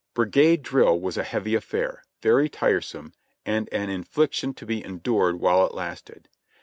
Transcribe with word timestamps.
Brigade 0.15 0.63
drill 0.63 0.99
was 0.99 1.15
a 1.15 1.23
heavy 1.23 1.53
affair, 1.53 2.01
very 2.23 2.49
tiresome, 2.49 3.13
and 3.45 3.69
an 3.71 3.91
infliction 3.91 4.51
to 4.55 4.65
be 4.65 4.83
endured 4.83 5.39
while 5.39 5.63
it 5.63 5.75
lasted. 5.75 6.27